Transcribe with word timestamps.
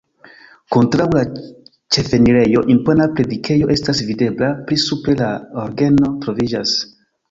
Kontraŭ 0.75 1.05
la 1.17 1.21
ĉefenirejo 1.97 2.65
impona 2.77 3.09
predikejo 3.21 3.71
estas 3.77 4.05
videbla, 4.11 4.53
pli 4.67 4.83
supre 4.89 5.21
la 5.25 5.33
orgeno 5.69 6.17
troviĝas. 6.27 6.79